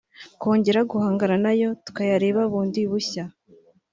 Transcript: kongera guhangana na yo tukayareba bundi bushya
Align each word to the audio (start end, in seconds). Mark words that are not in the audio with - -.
kongera 0.41 0.81
guhangana 0.91 1.35
na 1.45 1.51
yo 1.59 1.69
tukayareba 1.85 2.41
bundi 2.51 2.81
bushya 2.91 3.23